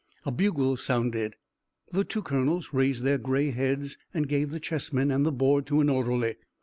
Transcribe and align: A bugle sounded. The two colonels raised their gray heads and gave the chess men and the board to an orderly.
A 0.25 0.31
bugle 0.31 0.77
sounded. 0.77 1.35
The 1.91 2.03
two 2.03 2.23
colonels 2.23 2.73
raised 2.73 3.03
their 3.03 3.19
gray 3.19 3.51
heads 3.51 3.99
and 4.15 4.27
gave 4.27 4.49
the 4.49 4.59
chess 4.59 4.91
men 4.91 5.11
and 5.11 5.27
the 5.27 5.31
board 5.31 5.67
to 5.67 5.79
an 5.79 5.89
orderly. 5.89 6.37